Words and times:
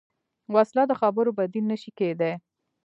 وسله 0.55 0.83
د 0.87 0.93
خبرو 1.01 1.31
بدیل 1.39 1.65
نه 1.71 1.77
شي 1.81 1.91
کېدای 1.99 2.33